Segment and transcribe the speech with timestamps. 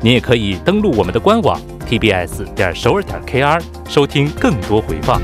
[0.00, 5.20] 您也可以登录我们的官网 tbs 点首尔点 kr 收听更多回放。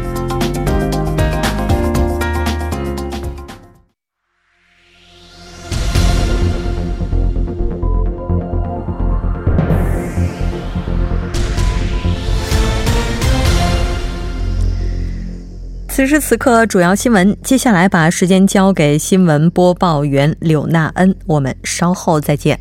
[15.89, 17.37] 此时此刻，主要新闻。
[17.45, 22.59] 接下来把时间交给新闻播报员柳娜恩，我们稍后再见。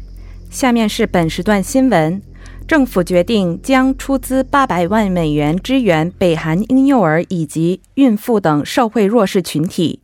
[0.52, 2.22] 下面是本时段新闻：
[2.68, 10.02] 政府决定将出资八百万美元支援北韩婴幼儿以及孕妇等社会弱势群体。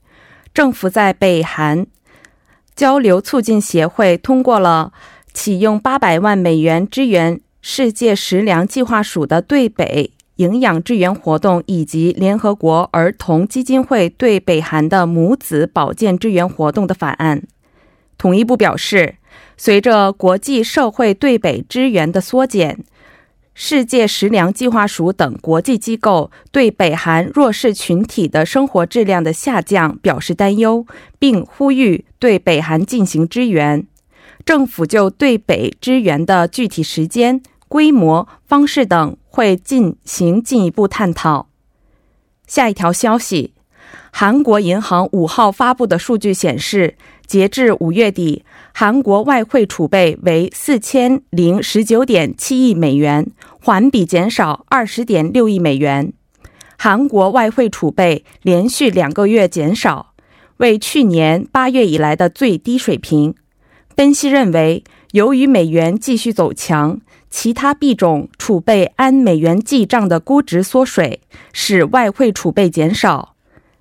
[0.54, 1.86] 政府在北韩
[2.74, 4.94] 交流促进协会通过了
[5.34, 17.44] 启用八百万美元支援世界食粮计划署的对北营养支援活动，以及联合国儿童基金会对北韩的母子保健支援活动的法案。
[18.18, 19.16] 统一部表示。
[19.58, 22.78] 随着国际社会对北支援的缩减，
[23.56, 30.86] 世界食粮计划署等国际机构对北韩弱势群体的生活质量的下降表示担忧，
[31.18, 33.88] 并呼吁对北韩进行支援。
[34.46, 41.50] 政府就对北支援的具体时间、规模、方式等会进行进一步探讨。
[42.46, 43.56] 下一条消息，
[44.20, 46.96] 韩国银行五号发布的数据显示。
[47.28, 53.30] 截至五月底，韩国外汇储备为四千零十九点七亿美元，
[53.62, 56.14] 环比减少二十点六亿美元。
[56.80, 60.14] 韩国外汇储备连续两个月减少，
[60.58, 63.36] 为去年八月以来的最低水平。
[63.96, 71.22] 分析认为，由于美元继续走强，其他币种储备按美元记账的估值缩水，
[71.54, 73.36] 使外汇储备减少。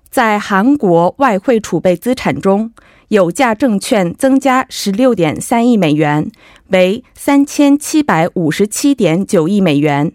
[0.09, 2.71] 在韩国外汇储备资产中，
[3.09, 6.31] 有价证券增加十六点三亿美元，
[6.69, 10.11] 为三千七百五十七点九亿美元；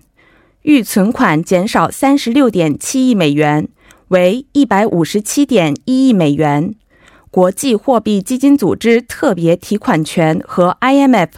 [0.62, 3.68] 预存款减少三十六点七亿美元，
[4.08, 6.74] 为一百五十七点一亿美元。
[7.30, 11.30] 国际货币基金组织特别提款权和 IMF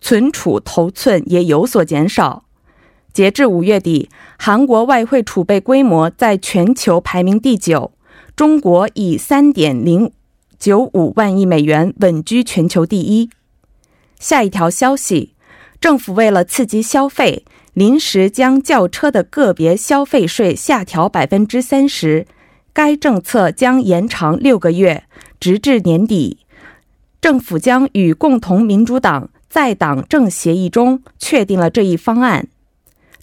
[0.00, 2.45] 存储头寸也有所减少。
[3.16, 7.92] 截至五月底，韩国外汇储备规模在全球排名第九，
[8.36, 10.12] 中国以三点零。
[10.58, 13.30] 九五万亿美元稳居全球第一。
[14.20, 15.32] 下一条消息，
[15.80, 22.26] 政府为了刺激消费，临时将轿车的个别消费税下调百分之三十。
[22.74, 25.04] 该政策将延长六个月，
[25.40, 26.40] 直至年底。
[27.22, 32.48] 政府将与共同民主党在党政协议中确定了这一方案。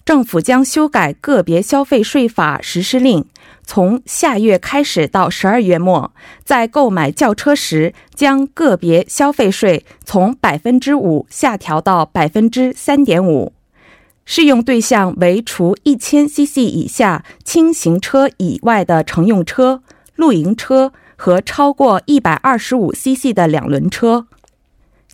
[0.04, 3.24] 政府将修改个别消费税法实施令，
[3.64, 6.12] 从下月开始到十二月末，
[6.44, 13.54] 在购买轿车时，将个别消费税从百分之五下调到百分之三点五，
[14.26, 19.82] 适用对象为除一千 CC 以下轻型车以外的乘用车、
[20.16, 24.26] 露营车和超过一百二十五 CC 的两轮车。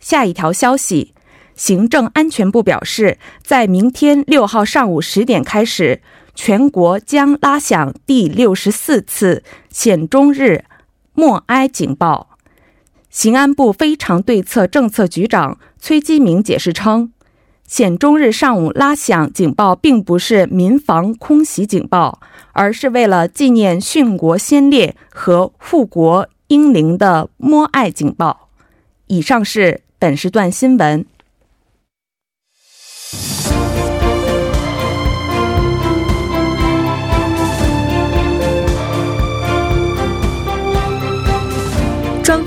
[0.01, 1.13] 下一条消息。
[1.61, 6.01] 行政安全部表示，在明天六号上午十点开始，
[6.33, 10.65] 全国将拉响第六十四次显中日
[11.13, 12.29] 默哀警报。
[13.11, 17.13] 行安部非常对策政策局长崔基明解释称，
[17.67, 22.19] 显中日上午拉响警报并不是民防空袭警报，
[22.53, 28.49] 而是为了纪念殉国先烈和护国英灵的默哀警报。
[29.05, 31.05] 以上是本时段新闻。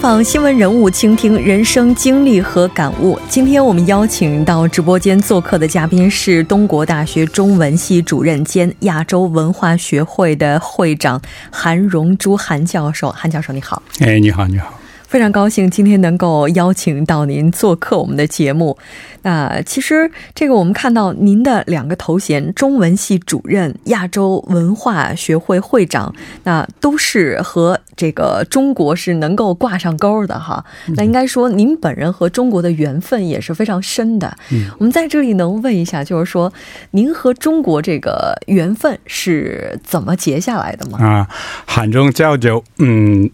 [0.05, 3.19] 访新闻人物，倾听人生经历和感悟。
[3.27, 11.19] 今天我们邀请到直播间做客的嘉宾是东国大学中文系主任兼亚洲文化学会的会长
[11.51, 13.11] 韩荣珠韩教授。
[13.12, 13.83] 韩教授，你好。
[14.01, 14.79] 哎，你好，你好。
[15.14, 18.76] 非常高兴今天能够邀请到您做客我们的节目。
[19.22, 26.12] 那其实这个我们看到您的两个头衔：中文系主任、亚洲文化学会会长，
[26.43, 30.64] 那都是和这个中国是能够挂上钩的哈。
[30.96, 34.37] 那应该说您本人和中国的缘分也是非常深的。
[34.50, 36.52] 嗯，我们在这里能问一下，就是说
[36.90, 40.99] 您和中国这个缘分是怎么结下来的吗？
[40.99, 41.28] 啊，
[41.64, 43.31] 汉中交流，嗯。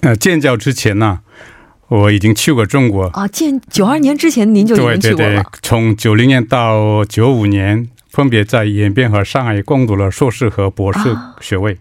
[0.00, 1.20] 呃，建教之前呢，
[1.88, 3.26] 我已经去过中国啊。
[3.26, 5.44] 建九二年之前，您就已经去过了。
[5.60, 11.78] 从九零年到九五年，分别在延边和上海攻读了硕士和博士学位。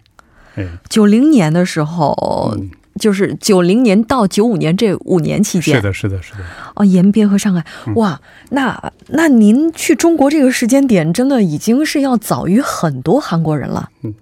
[0.56, 2.58] 哎，九零年的时候，
[3.00, 6.40] 就是九零年到九五年这五年期间，是的，是的，是的。
[6.74, 7.64] 哦，延边和上海，
[7.94, 13.90] 哇，那那您去中国这个时间点，真的已经是要早于很多韩国人了。
[14.02, 14.16] 嗯，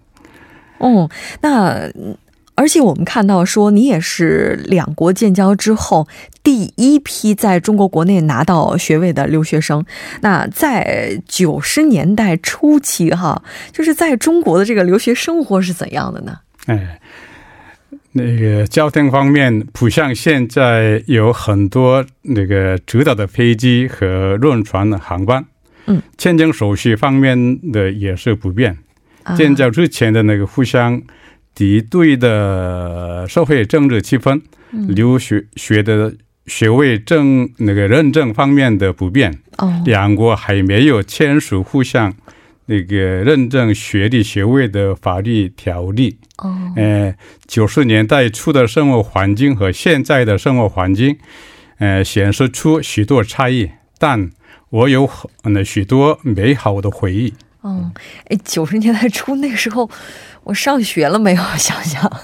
[0.79, 1.09] 哦，
[1.39, 1.89] 那。
[2.57, 6.07] 而且我们看到说，你也是两国建交之后
[6.41, 9.85] 第一批在中国国内拿到学位的留学生。
[10.21, 13.43] 那在九十年代初期，哈，
[13.73, 16.39] 就是在中国的这个留学生活是怎样的呢？
[16.67, 16.97] 哎，
[18.13, 25.45] 那个交通方面不像现在有很多那个主导的飞机和轮船的航班。
[25.87, 28.77] 嗯，签证手续方面的也是不便。
[29.35, 31.01] 建交之前的那个互相。
[31.55, 34.41] 敌对的社会政治气氛，
[34.71, 36.13] 留学学的
[36.45, 39.39] 学位证那个认证方面的不便，
[39.85, 42.13] 两国还没有签署互相
[42.65, 46.17] 那个认证学历学位的法律条例。
[46.39, 47.15] 哦，呃，
[47.47, 51.15] 九十年代初的生活环境和现在的生活环境，
[51.77, 53.71] 呃，显示出许多差异。
[53.97, 54.29] 但
[54.69, 57.33] 我有很许多美好的回忆。
[57.67, 57.91] 哦，
[58.29, 59.89] 哎，九十年代初那个时候。
[60.45, 61.41] 我上学了没有？
[61.57, 62.21] 想想，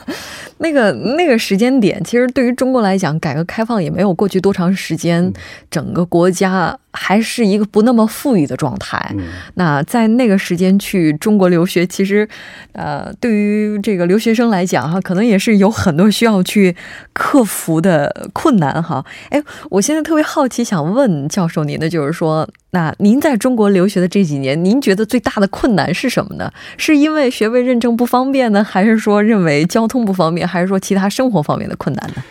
[0.60, 5.34] 那个那个时间点，其实对于中国来讲，改革开放也没有过去多长时间，
[5.72, 6.78] 整个国家。
[6.94, 9.16] 还是一个不那么富裕的状态。
[9.54, 12.28] 那在那个时间去中国留学，其实，
[12.74, 16.76] 呃，对于这个留学生来讲，哈，可能也是有很多需要去
[17.14, 19.06] 克服的困难，哈。
[19.30, 26.52] 哎，我现在特别好奇，想问教授您的，就是说，那您在中国留学的这几年，您觉得最大的困难是什么呢？
[26.78, 32.24] 是因为学位认证不方便呢，还是说认为交通不方便，还是说其他生活方面的困难呢？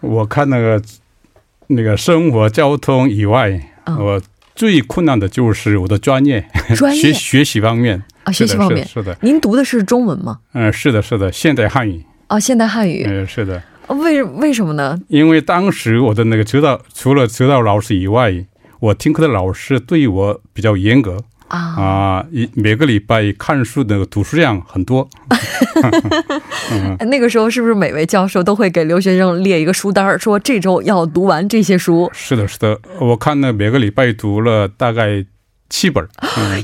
[0.00, 0.82] 我看那个
[1.68, 3.60] 那个生活交通以外。
[3.98, 4.22] 我
[4.54, 6.46] 最困难的就是我的专业，
[6.76, 9.16] 专业学学习方面啊，学习方面是的。
[9.22, 10.38] 您读的是中文吗？
[10.52, 13.04] 嗯，是的，是的，现代汉语啊，现代汉语。
[13.04, 13.60] 嗯，是的。
[13.88, 14.96] 为为什么呢？
[15.08, 18.32] 因为当时我的那个指导，除了指导老师以外，
[18.82, 21.22] 我听课的老师对我比较严格。
[21.46, 25.08] 啊一每个礼拜看书的读书量很多。
[27.06, 32.10] 那个时候是不是每位教授都会给留学生列一个书单，说这周要读完这些书？
[32.12, 35.24] 是的，是的，我看呢，每个礼拜读了大概。
[35.72, 36.06] 七本，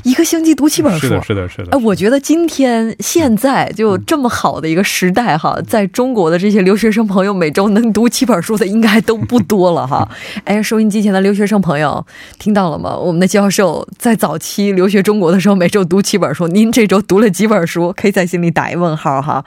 [0.03, 1.69] 一个星期读七本书，是的，是的，是的。
[1.71, 10.07] 哎，我觉得今天现在就这么好的一个时代哈，在中国的这些留学生朋友每周能读七本书的应该都不多了哈。
[10.45, 12.05] 哎，收音机前的留学生朋友
[12.37, 12.95] 听到了吗？
[12.95, 16.47] 我们的教授在早期留学中国的时候，每周读七本书。
[16.47, 17.91] 您这周读了几本书？
[17.97, 19.43] 可以在心里打一问号哈。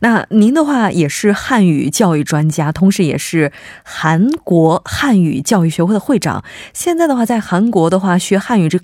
[0.00, 3.52] 那您的话也是汉语教育专家，同时也是
[3.84, 6.42] 韩国汉语教育学会的会长。
[6.72, 8.80] 现在的话，在韩国的话，学汉语这。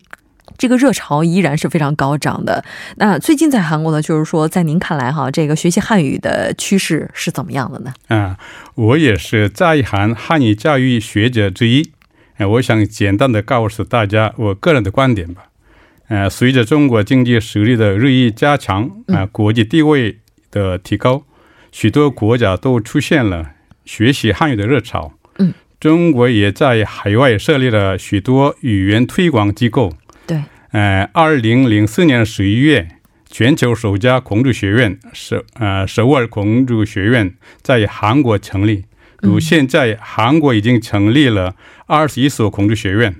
[0.59, 2.65] 这个热潮依然是非常高涨的。
[2.97, 7.93] 那最近在韩国呢，就是说，在您看来哈，这个学习汉语的趋势是怎么样的呢？
[8.09, 8.39] 啊，
[8.75, 11.93] 我也是在韩汉语教育学者之一。
[12.39, 15.45] 呃，我想简单的告诉大家我个人的观点吧。
[16.09, 20.19] 呃，随着中国经济实力的日益加强，啊，国际地位
[20.51, 21.23] 的提高，
[21.71, 23.53] 许多国家都出现了
[23.85, 25.13] 学习汉语的热潮。
[25.39, 29.93] 嗯，中国也在海外设立了许多语言推广机构。
[30.27, 32.89] 对，呃，二零零四年十一月，
[33.29, 38.85] 全球首家孔子学院首呃首尔孔子学院在韩国成立。
[39.21, 41.55] 如现在，韩国已经成立了
[41.87, 43.15] 二十一所孔子学院。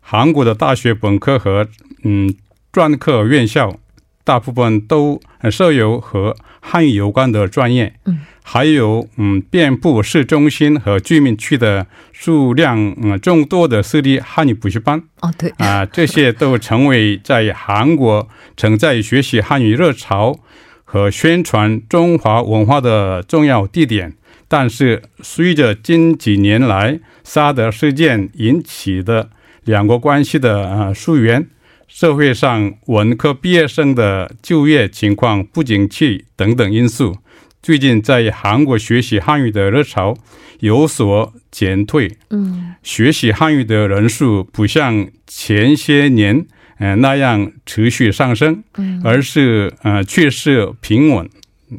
[0.00, 1.66] 韩国的大学本科和
[2.04, 2.32] 嗯
[2.70, 3.78] 专科院校，
[4.24, 7.94] 大部分都设有和汉语有关的专业。
[8.06, 8.20] 嗯。
[8.44, 15.00] 还有，嗯，遍布市中心和居民区的数量嗯众多的私立汉语补习班。
[15.20, 20.40] 哦，对，啊，这些都成为在韩国承载学习汉语热潮
[20.82, 24.14] 和宣传中华文化的重要地点。
[24.48, 29.30] 但是，随着近几年来萨德事件引起的
[29.62, 31.46] 两国关系的啊疏远，
[31.86, 37.16] 社会上文科毕业生的就业情况不景气等等因素。
[37.62, 40.16] 最近在韩国学习汉语的热潮
[40.60, 46.44] 有所减退，嗯，学习汉语的人数不像前些年
[46.78, 51.30] 呃那样持续上升，嗯，而是呃却是平稳。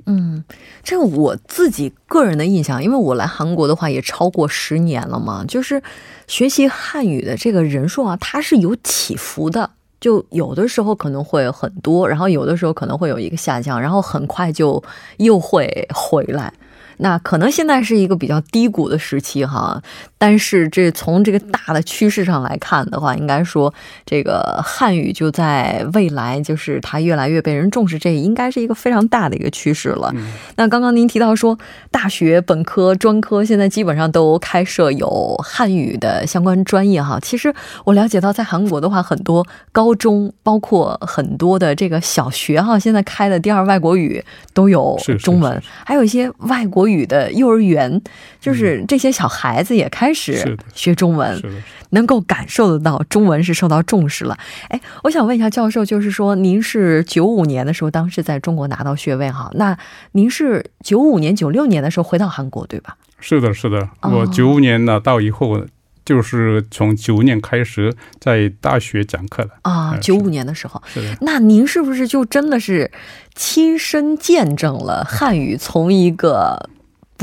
[0.06, 0.44] 嗯，
[0.82, 5.84] 这个我自己个人的印象，因为我来韩国的话也超过十年了嘛，就是
[6.28, 9.72] 学习汉语的这个人数啊，它是有起伏的。
[10.04, 14.84] 就有的时候可能会很多，然后有的时候可能会有一个下降，然后很快就
[15.16, 16.54] 又会回来。
[16.98, 19.82] 那可能现在是一个比较低谷的时期哈，
[20.24, 23.74] 但是这从这个大的趋势上来看的话，应该说
[24.06, 30.14] 这个汉语就在未来就是它越来越被人重视，这应该是一个非常大的一个趋势了。
[30.58, 31.58] 那刚刚您提到说，
[31.90, 37.18] 大学本科、专科现在基本上都开设有汉语的相关专业哈。
[37.22, 37.52] 其实
[37.86, 46.84] 我了解到，在韩国的话，很多高中包括很多的这个小学哈，现在开的第二外国语都有中文，还有一些外国。
[46.84, 48.02] 国语的幼儿园，
[48.42, 51.42] 就是这些小孩子也开始学中文，
[51.90, 54.38] 能够感受得到中文是受到重视了。
[54.70, 59.78] 哎，我想问一下教授，就是说您是九五年的时候，当时在中国拿到学位哈，那
[60.12, 62.98] 您是九五年、九六年的时候回到韩国对吧？
[63.20, 65.66] 是的，是的，我九五年呢到以后，
[66.04, 69.98] 就是从九五年开始在大学讲课的啊。
[70.02, 72.92] 九五年的时候，是的，那您是不是就真的是
[73.34, 76.70] 亲身见证了汉语从一个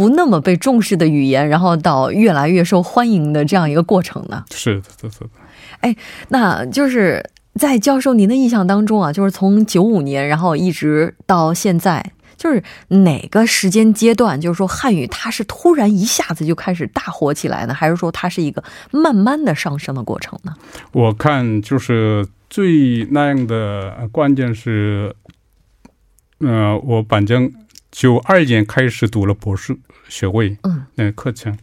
[0.01, 4.43] 不那么被重视的语言，然后到越来越受欢迎的这样一个过程呢？
[4.51, 5.27] 是的，是的。
[5.81, 5.95] 哎，
[6.31, 7.23] 那就是
[7.57, 20.55] 在教授您的印象当中啊，就是从九五年，然后一直到现在，就是哪个时间阶段，就是说汉语它是突然一下子就开始大火起来呢，还是说它是一个慢慢的上升的过程呢？
[20.93, 25.15] 我看就是最那样的关键是，
[26.39, 27.53] 呃，我反正。
[27.91, 29.77] 九二年开始读了博士
[30.09, 31.57] 学位，嗯，那课程，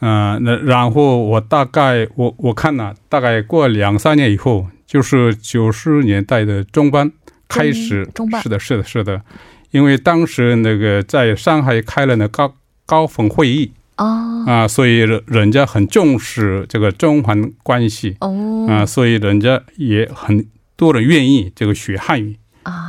[0.00, 7.10] 嗯，那然后我大概我我看了，大概过两三年以后，就是九十年代的中班
[7.48, 8.42] 开始，中班。
[8.42, 9.22] 是的，是的，是的，
[9.70, 12.54] 因为当时那个在上海开了那高
[12.86, 13.72] 高峰会议。
[13.96, 18.16] 啊啊，所以人人家很重视这个中韩关系。
[18.20, 18.66] 哦。
[18.68, 20.46] 啊，所以人家也很
[20.76, 22.38] 多人愿意这个学汉语。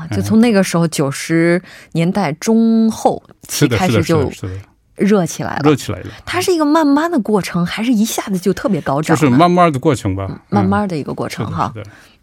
[0.09, 1.61] 啊，就从那个时候九十
[1.93, 4.31] 年代中后期开始就
[4.95, 6.05] 热起来了，热起来了。
[6.25, 9.15] 它是一个慢慢的过程，还是一下子就特别高涨？
[9.15, 11.73] 就是慢慢的过程吧，慢慢的一个过程哈。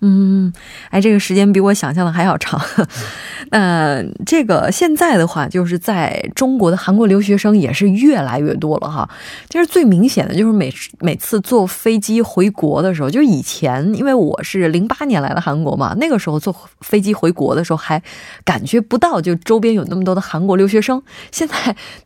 [0.03, 0.53] 嗯，
[0.89, 2.61] 哎，这个时间比我想象的还要长。
[3.53, 9.09] 那这个现在的话，就是在中国的韩国留学生也是越来越多了哈。
[9.49, 18.01] 其实最明显的就是每每次坐飞机回国的时候，就是以前因为我是零八年来的韩国嘛，那个时候坐飞机回国的时候还
[18.45, 21.03] 感觉不到就周边有那么多的韩国留学生。
[21.33, 21.55] 现在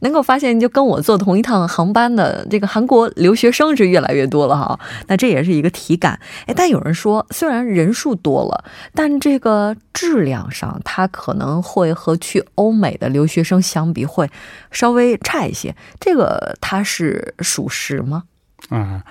[0.00, 4.78] 能够发现，就跟我坐同一趟航班的这个韩国留学生是越来越多了哈。
[5.06, 6.18] 那这也是一个体感。
[6.46, 8.64] 哎，但有人说，虽然人人数多了，
[8.94, 14.28] 但这个质量上，它可能会和去欧美的留学生相比会
[14.70, 15.74] 稍微差一些。
[16.00, 18.24] 这个它是属实吗？
[18.70, 19.02] 啊，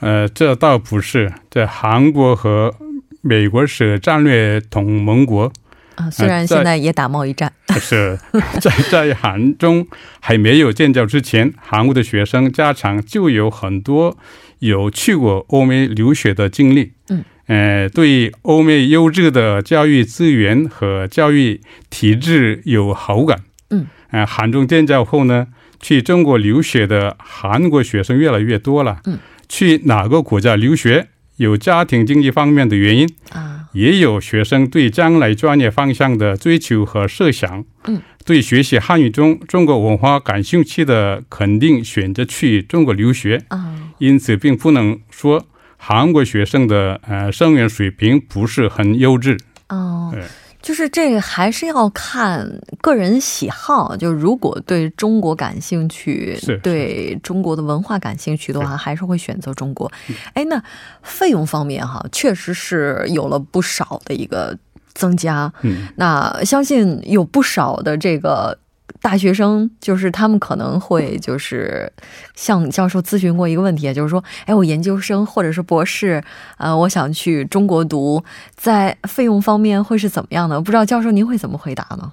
[0.00, 1.32] 呃，这倒不是。
[1.50, 2.74] 在韩国和
[3.22, 5.52] 美国是战略同盟国
[5.94, 7.52] 啊，虽然现在也打贸易战。
[7.78, 8.18] 是
[8.60, 9.86] 在在韩中
[10.20, 14.16] 还没有建交之前，韩国的学生家长就有很多
[14.58, 16.92] 有去过欧美留学的经历。
[17.08, 17.24] 嗯。
[17.48, 23.40] 呃，对欧美优质的教育资源和教育体制有好感。
[23.70, 25.46] 嗯，呃，韩中建交后呢，
[25.80, 29.00] 去中国留学的韩国学生越来越多了。
[29.06, 37.64] 嗯，去哪个国家留学，有家庭经济方面的原因啊，也有学生对将来专业方向的追求和设想。
[37.86, 43.42] 嗯，对学习汉语中中国文化感兴趣的，肯定选择去中国留学。
[43.48, 45.46] 啊，因此并不能说。
[45.78, 50.12] 韩国学生的呃生源水平不是很优质哦，
[50.60, 53.96] 就是这个还是要看个人喜好。
[53.96, 59.90] 就如果对中国感兴趣，对中国的文化感兴趣的话，还是会选择中国。
[60.34, 60.62] 哎，那
[61.02, 64.58] 费用方面哈，确实是有了不少的一个
[64.92, 65.50] 增加。
[65.62, 68.58] 嗯，那相信有不少的这个。
[69.00, 71.90] 大学生就是他们可能会就是
[72.34, 76.22] 向教授咨询过一个问题，就是说，哎，我研究生或者是博士，
[76.56, 78.22] 呃，我想去中国读，
[78.56, 80.60] 在费用方面会是怎么样的？
[80.60, 82.12] 不知道教授您会怎么回答呢？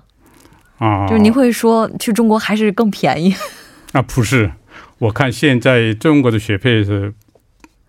[0.78, 3.36] 啊，就是您会说去中国还是更便宜？
[3.94, 4.52] 啊，不是，
[5.00, 7.14] 我看现在中国的学费是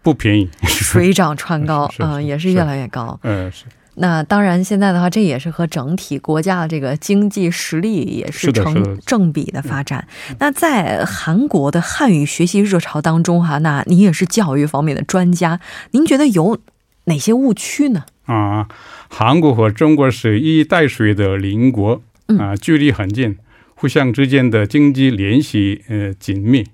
[0.02, 3.18] 不便宜，水涨船高， 嗯，也是越来越高。
[3.22, 3.64] 嗯，是。
[3.98, 10.06] 那当然，现在的话，这也是和整体国家的这个经济实力也是成正比的发展。
[10.38, 15.60] 那在韩国的汉语学习热潮当中，哈，那您也是教育方面的专家，
[15.92, 16.58] 您觉得有
[17.04, 18.04] 哪些误区呢？
[18.26, 18.68] 啊，
[19.08, 22.02] 韩国和中国是一带水的邻国，
[22.38, 23.38] 啊，距离很近，
[23.74, 26.66] 互相之间的经济联系呃紧密。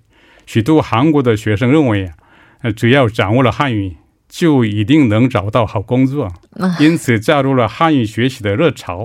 [0.45, 2.11] 许多韩国的学生认为，
[2.63, 3.97] 呃，只要掌握了汉语。
[4.33, 6.33] 就一定能找到好工作，
[6.81, 9.05] 因此加入了汉语学习的热潮。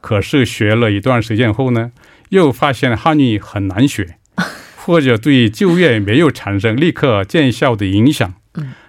[0.00, 1.90] 可是学了一段时间后呢，
[2.28, 4.18] 又发现汉语很难学，
[4.86, 8.32] 或者对就业没有产生立刻见效的影响。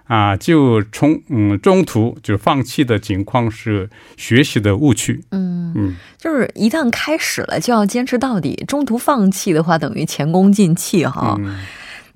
[0.06, 5.24] 啊，就从嗯中途就放弃的情况是学习的误区。
[5.32, 11.36] 嗯嗯，就是一旦开始了就要坚持到底，中途放弃的话等于前功尽弃哈。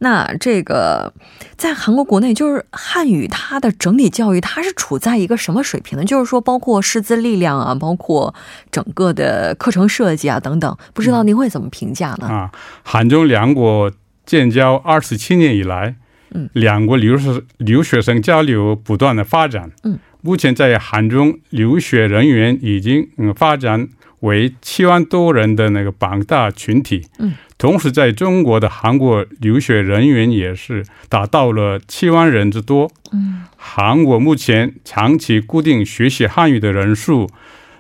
[0.03, 1.13] 那这个
[1.55, 6.03] 在韩国国内，就是汉语它的整体教育，它是处在一个什么水平呢？
[6.03, 8.35] 就是说，包括师资力量啊，包括
[8.69, 12.27] 整个的课程设计啊等等，不知道您会怎么评价呢？
[12.27, 12.51] 啊，
[12.83, 13.91] 韩中两国
[14.25, 15.95] 建交二十七年以来，
[16.31, 23.87] 嗯，两国留学留学生交流不断的发展，嗯，目前在韩中留学人员已经嗯发展。
[24.23, 27.33] 为七万多人的那个庞大群体，嗯，
[27.63, 37.29] 同时在中国的韩国留学人员也是达到了七万人之多，嗯，韩国目前长期固定学习汉语的人数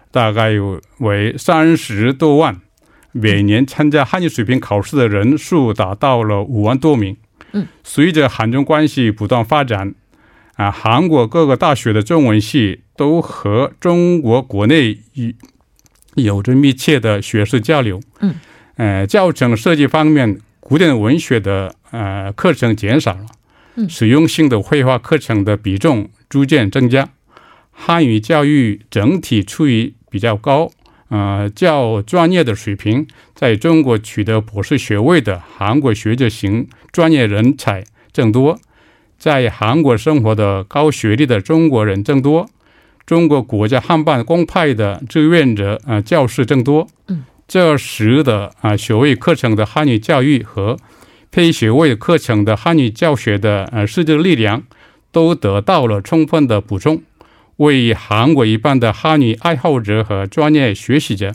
[0.09, 2.61] 大概有为三十多万，
[3.11, 7.17] 每年参加汉语水平考试的人数达到了五万多名，
[7.51, 9.93] 嗯，随着韩中关系不断发展，
[10.55, 15.35] 啊，韩国各个大学的中文系都和中国国内与
[16.15, 17.99] 有着密切的学术交流。
[18.21, 18.35] 嗯，
[18.75, 23.25] 呃，教程设计方面，古典文学的呃课程减少了，
[23.75, 27.09] 嗯，实用性的绘画课程的比重逐渐增加。
[27.71, 30.71] 汉语教育整体处于比较高、
[31.09, 33.07] 呃较专业的水平。
[33.33, 38.57] 在中国取得博士学位的韩国学者型专业人才增多，
[39.17, 42.47] 在韩国生活的高学历的中国人增多。
[43.05, 50.79] 中国国家汉办公派的志愿者呃，教师增多，嗯，这使得啊学位课程的汉语教育和
[51.31, 54.63] 非学位课程的汉语教学的呃师资力量
[55.11, 57.03] 都得到了充分的补充，
[57.57, 61.31] 为韩国一般的汉语爱好者和专业学习者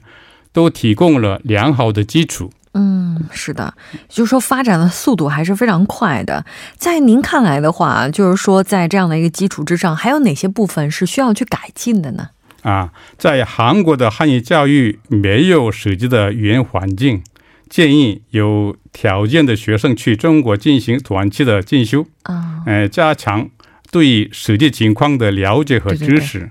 [0.52, 2.50] 都提供了良好的基础。
[2.74, 3.74] 嗯，是的，
[4.08, 6.44] 就是说发展的速度还是非常快的。
[6.76, 12.30] 在您看来的话，就是说在这样的一个基础之上，还有哪些部分是需要去改进的呢？
[12.62, 17.22] 啊，在韩国的汉语教育没有实际的语言环境，
[17.68, 23.48] 建议有条件的学生去中国进行短期的进修啊，呃，加强
[23.90, 26.50] 对实际情况的了解和知识，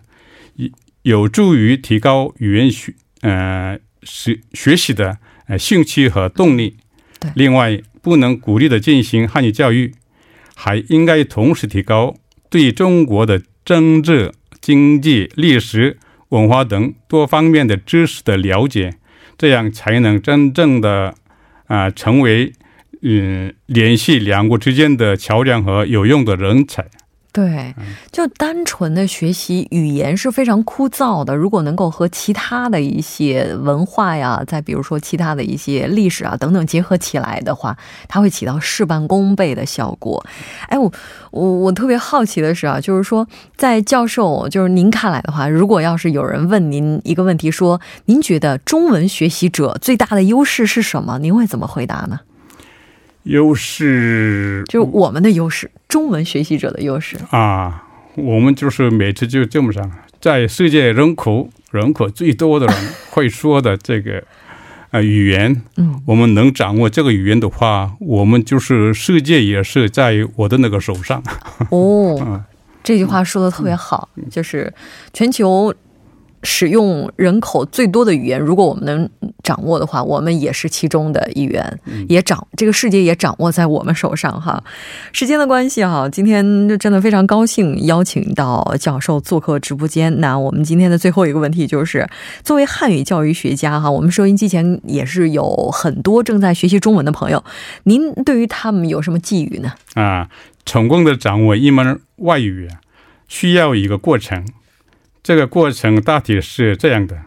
[0.55, 0.69] 有
[1.01, 5.17] 有助于提高语言学呃学学习的。
[5.49, 6.75] 呃，兴趣和动力。
[7.21, 9.93] 对，另外不能鼓励的进行汉语教育，
[10.53, 12.17] 还应该同时提高
[12.49, 14.33] 对中国的政治、
[14.67, 18.95] 经济、历史、文化等多方面的知识的了解，
[19.37, 21.15] 这样才能真正的
[21.67, 22.51] 啊成为
[23.01, 26.85] 嗯联系两国之间的桥梁和有用的人才。
[27.37, 27.75] 对，
[28.11, 31.35] 就单纯的学习语言是非常枯燥的。
[31.35, 40.25] 如果能够和其他的一些文化呀，再比如说其他的一些历史啊等等结合起来的话，它会起到事半功倍的效果。
[40.67, 40.91] 哎，我
[41.29, 51.19] 我我特别好奇的是啊，就是说，在教授就是您看来的话，如果要是有人问您一个问题，说您觉得中文学习者最大的优势是什么？
[51.19, 52.21] 您会怎么回答呢？
[53.27, 57.83] 优势就是我们的优势，中文学习者的优势啊。
[58.15, 62.75] 我们就是每次就这么上，在世界人口人口最多的人
[63.11, 64.23] 会说的这个
[64.91, 71.21] 呃语言，嗯，我们能掌握这个语言的话，我们就是世界也是在我的那个手上。
[71.69, 72.43] 哦，
[72.83, 74.73] 这句话说的特别好，就是
[75.13, 75.73] 全球。
[76.49, 79.09] 使用人口最多的语言，如果我们能
[79.43, 84.63] 掌握的话，我们也是其中的一员，也掌这个世界也掌握在我们手上哈。
[85.11, 90.21] 时间的关系哈，今天就真的非常高兴邀请到教授做客直播间。
[90.21, 92.07] 那我们今天的最后一个问题就是，
[92.45, 97.43] 作为汉语教育学家哈，我们收音机前也是有很多正在学习中文的朋友，
[97.83, 99.73] 您对于他们有什么寄语呢？
[99.95, 100.29] 啊，
[100.65, 102.69] 成功的掌握一门外语
[103.27, 104.45] 需要一个过程。
[105.27, 107.23] 这个过程大体是这样的：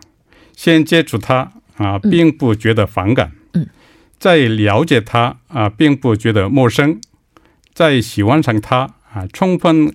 [0.57, 3.69] 先接触它啊，并不觉得反感；嗯，
[4.19, 6.99] 再了解它啊，并不觉得陌生；
[7.75, 9.95] 再喜欢上它啊，充分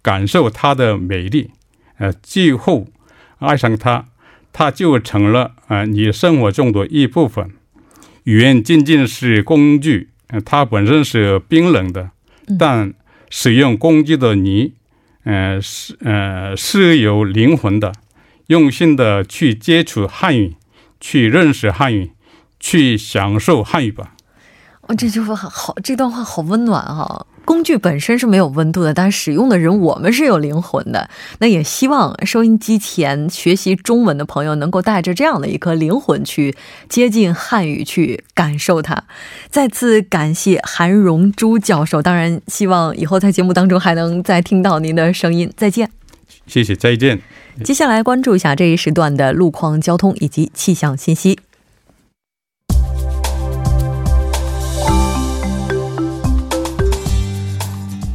[0.00, 1.50] 感受它的美丽。
[1.98, 2.86] 呃，最后
[3.40, 4.04] 爱上它，
[4.52, 7.50] 它就成了啊你生活中的一部分。
[8.22, 10.10] 语言仅仅是工具，
[10.44, 12.10] 它本身是冰冷的，
[12.56, 12.94] 但
[13.28, 14.74] 使用工具的你，
[15.24, 17.92] 呃是呃是有灵魂的，
[18.46, 20.56] 用心的去接触汉语，
[21.00, 22.12] 去认识汉语，
[22.58, 24.14] 去享受汉语吧。
[24.82, 27.26] 哦，这句话好，这段话好温暖哈。
[27.44, 31.10] 工具本身是没有温度的，但使用的人我们是有灵魂的。
[31.38, 36.54] 那也希望收音机前学习中文的朋友能够带着这样的一颗灵魂去
[36.88, 39.04] 接近汉语，去感受它。
[39.48, 45.52] 再次感谢韩荣珠教授，当然希望以后在节目当中还能再听到您的声音。
[45.56, 45.90] 再见，
[46.46, 47.20] 谢谢，再见。
[47.64, 51.38] 接下来关注一下这一时段的路况、交通以及气象信息。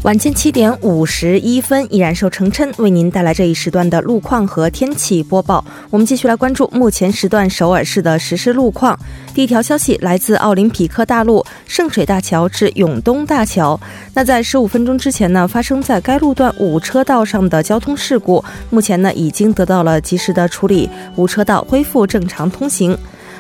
[0.06, 5.66] 晚间七点五十一分，依然受程琛为您带来这一时段的路况和天气播报。
[5.90, 8.96] 我们继续来关注目前时段首尔市的实时路况。
[9.34, 13.80] 第一条消息来自奥林匹克大路圣水大桥至永东大桥。
[14.14, 22.96] 那在十五分钟之前呢，发生在该路段五车道上的交通事故，目前呢已经得到了及时的处理，五车道恢复正常通行。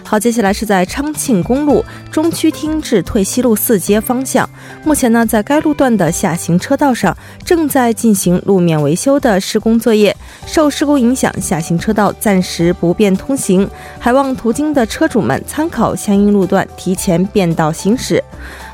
[0.07, 4.47] 好，接下来是在昌庆公路中区厅至退西路四街方向。
[4.83, 10.15] 目前呢，在该路段的下行车道上正在进行路面维修的施工作业，
[10.45, 13.67] 受施工影响，下行车道暂时不便通行，
[13.99, 18.23] 还望途经的车主们参考相应路段，提前变道行驶。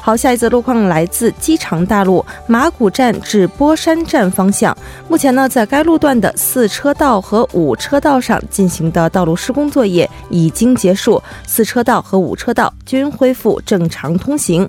[0.02, 4.76] 好，下一则路况来自机场大路马古站至波山站方向。
[5.08, 14.68] 目前呢，在该路段的四车道和五车道上进行的道路施工作业已经结束，四车道和五车道均恢复正常通行。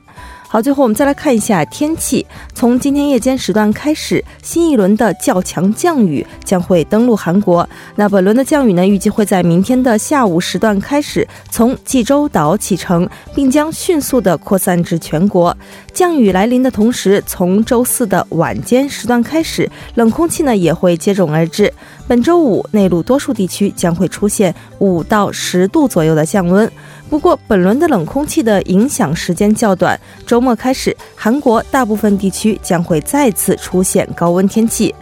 [0.52, 2.26] 好，最后我们再来看一下天气。
[2.52, 7.66] 从今天夜间时段开始，新一轮的较强降雨将会登陆韩国。
[7.96, 15.56] 那本轮的降雨呢，预计会在明天的下午时段开始从济州岛启程，并将迅速的扩散至全国。
[15.94, 21.72] 降雨来临的同时，从周四的晚间时段开始，冷空气呢也会接踵而至。
[22.06, 26.70] 本周五，内陆多数地区将会出现五到十度左右的降温。
[27.12, 34.94] 不过，本轮的冷空气的影响时间较短，周末开始，韩国大部分地区将会再次出现高温天气。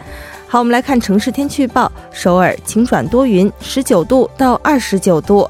[0.48, 5.48] 好，我们来看城市天气预报：首尔晴转多云，十九度到二十九度。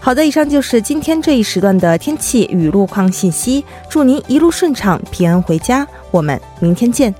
[0.00, 3.62] 好的，以上就是今天这一时段的天气与路况信息。
[3.90, 5.86] 祝您一路顺畅，平安回家。
[6.10, 7.14] 我们明天见。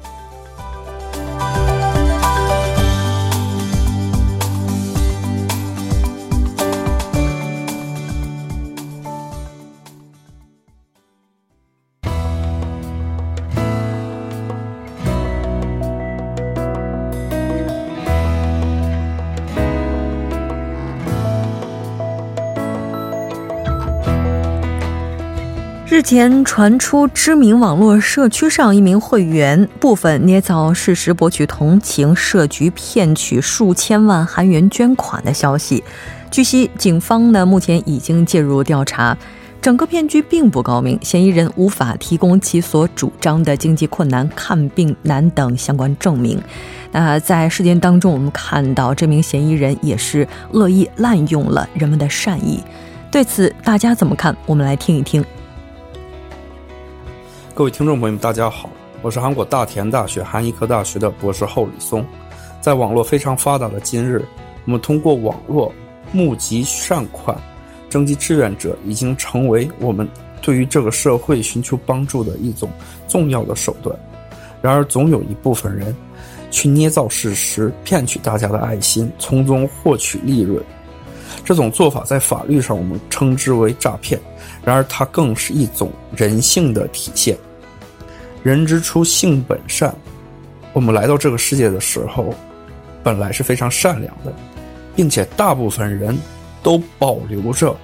[26.03, 35.85] 前传出知名网络社区上一名会员部分捏造事实博取同情，设局骗取数千万韩元捐款的消息。
[36.31, 39.17] 据悉，警方呢目前已经介入调查。
[39.61, 46.43] 整个骗局并不高明，嫌疑人无法提供其所主张的经济困难、看病难等相关证明。
[46.91, 52.61] 那在事件当中，我们看到这名嫌疑人也是恶意滥用了人们的善意。
[53.11, 54.37] 对此，大家怎么看？
[54.47, 55.25] 我们来听一听。
[57.63, 58.69] 各位听众朋友们，大家好，
[59.03, 62.05] 我是韩国大田大学韩医科大学的博士后李松。
[62.61, 64.21] 在网络非常发达的今日，
[64.65, 65.73] 我们通过网络
[66.11, 67.41] 募集善款、
[67.89, 70.09] 征集志愿者，已经成为我们
[70.41, 72.69] 对于这个社会寻求帮助的一种
[73.07, 73.97] 重要的手段。
[74.61, 75.95] 然而，总有一部分人
[76.51, 80.61] 去捏造事实，骗取大家的爱心，从中获取利润。
[81.45, 84.21] 这种做法在法律上我们称之为诈骗。
[84.65, 87.39] 然而，它更是一种人性的体现。
[88.43, 89.95] 人之初，性本善。
[90.73, 92.35] 我们来到这个世界的时候，
[93.03, 94.33] 本来是非常善良的，
[94.97, 96.17] 并且大部分人
[96.63, 97.77] 都保留着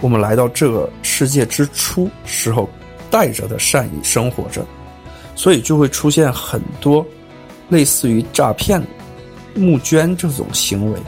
[0.00, 2.68] 我们来到这个世界之初时候
[3.10, 4.64] 带着的善意生活着，
[5.36, 7.06] 所以就会出现很多
[7.68, 8.82] 类似于诈骗、
[9.54, 10.98] 募捐这种行为。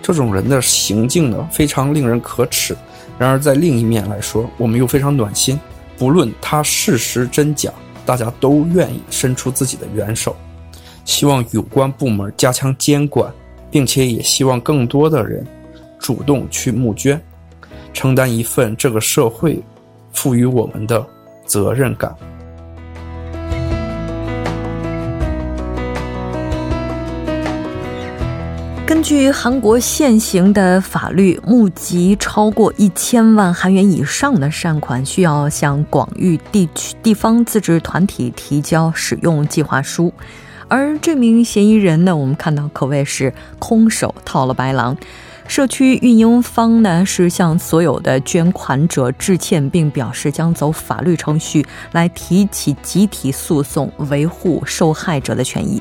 [0.00, 2.76] 这种人的行径呢，非常令人可耻。
[3.18, 5.58] 然而，在另一面来说，我们又非常暖心。
[5.98, 7.72] 不论他事实真假，
[8.06, 10.34] 大家都愿意伸出自己的援手，
[11.04, 13.30] 希望有关部门加强监管，
[13.70, 15.44] 并且也希望更多的人
[15.98, 17.20] 主动去募捐，
[17.92, 19.60] 承担一份这个社会
[20.12, 21.04] 赋予我们的
[21.44, 22.14] 责任感。
[29.06, 40.12] 据韩国现行的法律，募集超过一千万韩元以上的善款，需要向广域地区地方自治团体提交使用计划书。
[40.66, 44.96] 而这名嫌疑人呢，我们看到可谓是空手套了白狼。
[45.46, 55.80] 社区运营方呢是向所有的捐款者致歉，并表示将走法律程序来提起集体诉讼，维护受害者的权益。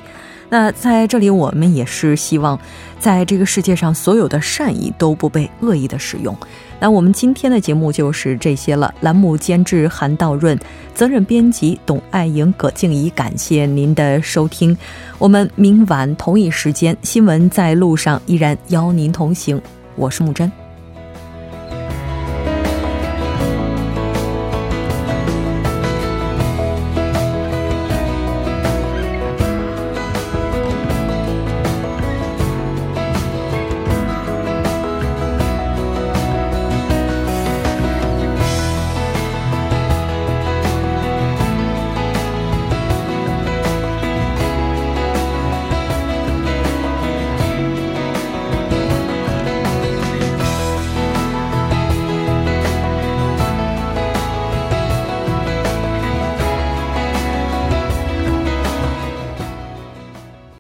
[0.49, 2.59] 那在这里，我们也是希望，
[2.99, 6.35] 在这个世界上，所有的善意都不被恶意的使用。
[6.79, 8.93] 那我们今天的节目就是这些了。
[9.01, 10.57] 栏目监制韩道润，
[10.93, 14.77] 责任编辑董爱莹、葛静怡，感谢您的收听。
[15.17, 19.59] 我们明晚同一时间，新闻在路上依然邀您同行。
[19.95, 20.64] 我是木真。